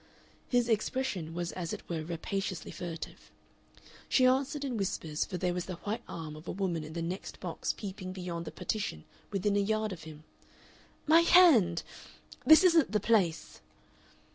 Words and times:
His 0.49 0.67
expression 0.67 1.35
was 1.35 1.51
as 1.51 1.73
it 1.73 1.87
were 1.87 2.03
rapaciously 2.03 2.71
furtive. 2.71 3.29
She 4.09 4.25
answered 4.25 4.65
in 4.65 4.75
whispers, 4.75 5.25
for 5.25 5.37
there 5.37 5.53
was 5.53 5.65
the 5.65 5.75
white 5.75 6.01
arm 6.07 6.35
of 6.35 6.47
a 6.47 6.51
woman 6.51 6.83
in 6.83 6.93
the 6.93 7.03
next 7.03 7.39
box 7.39 7.71
peeping 7.71 8.11
beyond 8.11 8.45
the 8.45 8.51
partition 8.51 9.03
within 9.29 9.55
a 9.55 9.59
yard 9.59 9.91
of 9.93 10.01
him. 10.05 10.23
"My 11.05 11.19
hand! 11.21 11.83
This 12.43 12.63
isn't 12.63 12.91
the 12.91 12.99
place." 12.99 13.61